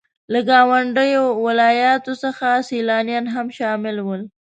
له 0.33 0.39
ګاونډيو 0.49 1.23
ولاياتو 1.45 2.13
څخه 2.23 2.47
سيلانيان 2.69 3.25
هم 3.35 3.47
شامل 3.57 3.95
وو. 4.01 4.15